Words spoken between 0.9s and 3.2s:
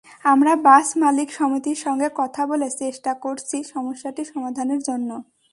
মালিক সমিতির সঙ্গে কথা বলে চেষ্টা